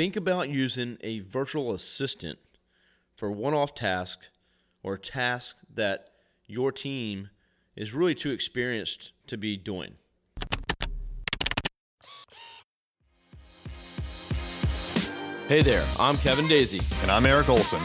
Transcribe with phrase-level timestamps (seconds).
[0.00, 2.38] Think about using a virtual assistant
[3.16, 4.20] for one off task
[4.82, 6.08] or task that
[6.46, 7.28] your team
[7.76, 9.96] is really too experienced to be doing.
[15.48, 16.80] Hey there, I'm Kevin Daisy.
[17.02, 17.82] And I'm Eric Olson.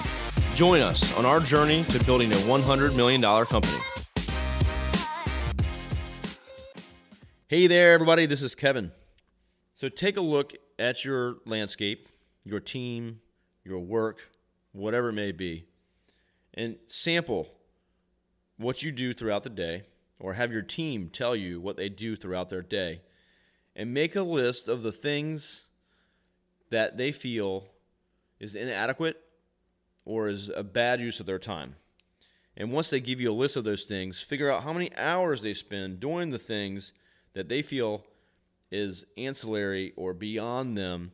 [0.54, 3.84] Join us on our journey to building a $100 million company.
[7.48, 8.26] Hey there, everybody.
[8.26, 8.94] This is Kevin.
[9.76, 12.08] So take a look at your landscape,
[12.46, 13.20] your team,
[13.66, 14.20] your work,
[14.72, 15.66] whatever it may be,
[16.54, 17.50] and sample
[18.58, 19.84] what you do throughout the day,
[20.18, 23.02] or have your team tell you what they do throughout their day,
[23.76, 25.64] and make a list of the things
[26.70, 27.68] that they feel
[28.40, 29.22] is inadequate
[30.06, 31.76] or is a bad use of their time.
[32.56, 35.42] And once they give you a list of those things, figure out how many hours
[35.42, 36.94] they spend doing the things
[37.34, 38.06] that they feel
[38.72, 41.12] is ancillary or beyond them,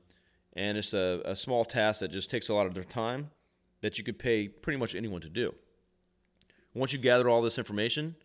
[0.54, 3.32] and it's a, a small task that just takes a lot of their time
[3.82, 5.54] that you could pay pretty much anyone to do.
[6.74, 8.16] Once you gather all this information,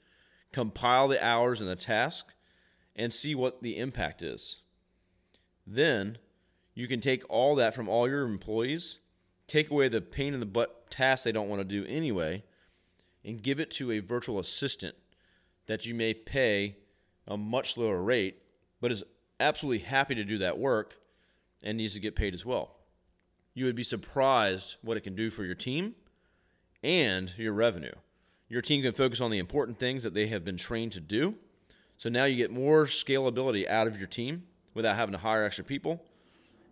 [0.52, 2.26] compile the hours and the task,
[2.94, 4.62] and see what the impact is.
[5.66, 6.18] Then
[6.74, 8.98] you can take all that from all your employees,
[9.48, 12.44] take away the pain in the butt tasks they don't want to do anyway,
[13.24, 14.94] and give it to a virtual assistant
[15.66, 16.76] that you may pay
[17.26, 18.42] a much lower rate,
[18.80, 19.02] but is
[19.40, 20.94] absolutely happy to do that work
[21.62, 22.76] and needs to get paid as well.
[23.54, 25.94] You would be surprised what it can do for your team
[26.82, 27.94] and your revenue.
[28.48, 31.34] Your team can focus on the important things that they have been trained to do.
[31.98, 35.64] So now you get more scalability out of your team without having to hire extra
[35.64, 36.04] people.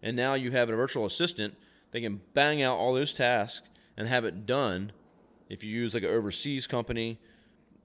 [0.02, 1.54] And now you have a virtual assistant
[1.90, 4.92] that can bang out all those tasks and have it done.
[5.48, 7.18] If you use like an overseas company,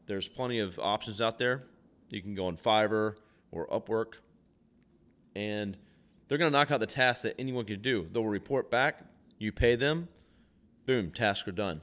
[0.05, 1.63] there's plenty of options out there.
[2.09, 3.16] You can go on Fiverr
[3.52, 4.16] or Upwork
[5.40, 5.78] and
[6.28, 8.08] they're going to knock out the tasks that anyone can do.
[8.12, 9.06] They'll report back,
[9.38, 10.09] you pay them,
[10.86, 11.81] boom, tasks are done.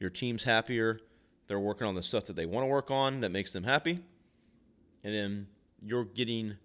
[0.00, 0.98] Your team's happier.
[1.46, 4.00] They're working on the stuff that they want to work on that makes them happy.
[5.04, 5.46] And then
[5.80, 6.56] you're getting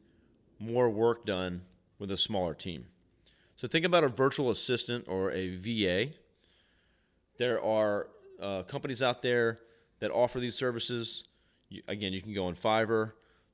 [0.58, 1.62] more work done
[2.00, 2.86] with a smaller team.
[3.56, 6.14] So think about a virtual assistant or a VA.
[7.38, 8.08] There are
[8.42, 9.60] uh, companies out there
[10.00, 11.24] that offer these services.
[11.70, 13.12] You, again, you can go on Fiverr.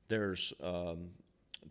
[0.08, 1.10] There's um,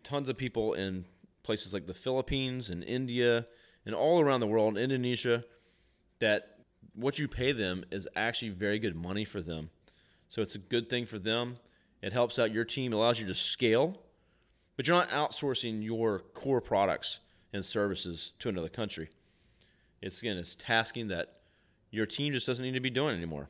[0.03, 1.05] tons of people in
[1.47, 3.47] places like the Philippines and India
[3.85, 5.45] and all around the world, Indonesia,
[6.19, 6.57] that
[6.93, 9.69] what you pay them is actually very good money for them.
[10.27, 11.57] So it's a good thing for them.
[12.01, 13.97] It helps out your team, allows you to scale,
[14.75, 17.21] but you're not outsourcing your core products
[17.53, 19.09] and services to another country.
[20.01, 21.37] It's again, it's tasking that
[21.91, 23.49] your team just doesn't need to be doing anymore.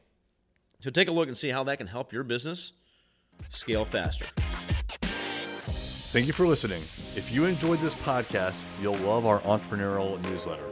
[0.81, 2.74] So take a look and see how that can help your business
[3.50, 4.25] scale faster.
[6.12, 6.84] Thank you for listening.
[7.17, 10.69] If you enjoyed this podcast, you'll love our entrepreneurial newsletter.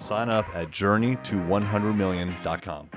[0.00, 2.90] Sign up at journeyto100million.com.